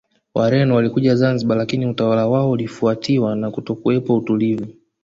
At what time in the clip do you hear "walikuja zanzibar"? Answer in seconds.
0.75-1.57